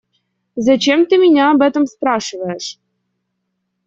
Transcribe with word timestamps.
Зачем 0.55 1.05
ты 1.05 1.19
меня 1.19 1.51
об 1.51 1.61
этом 1.61 1.85
спрашиваешь? 1.85 2.79